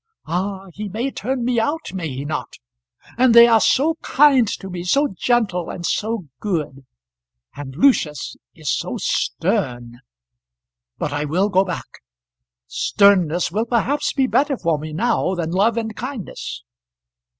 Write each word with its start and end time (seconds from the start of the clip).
"Ah; 0.25 0.69
he 0.73 0.89
may 0.89 1.11
turn 1.11 1.45
me 1.45 1.59
out, 1.59 1.93
may 1.93 2.07
he 2.09 2.25
not? 2.25 2.55
And 3.19 3.35
they 3.35 3.45
are 3.45 3.61
so 3.61 3.99
kind 4.01 4.47
to 4.47 4.67
me, 4.67 4.83
so 4.83 5.09
gentle 5.15 5.69
and 5.69 5.85
so 5.85 6.25
good. 6.39 6.87
And 7.55 7.75
Lucius 7.75 8.35
is 8.55 8.67
so 8.75 8.97
stern. 8.97 9.99
But 10.97 11.13
I 11.13 11.25
will 11.25 11.49
go 11.49 11.63
back. 11.63 12.01
Sternness 12.65 13.51
will 13.51 13.65
perhaps 13.65 14.11
be 14.11 14.25
better 14.25 14.57
for 14.57 14.79
me 14.79 14.91
now 14.91 15.35
than 15.35 15.51
love 15.51 15.77
and 15.77 15.95
kindness." 15.95 16.63